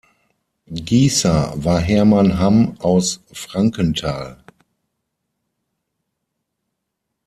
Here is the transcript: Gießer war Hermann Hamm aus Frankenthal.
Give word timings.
Gießer 0.67 1.53
war 1.63 1.79
Hermann 1.79 2.39
Hamm 2.39 2.75
aus 2.79 3.19
Frankenthal. 3.31 4.43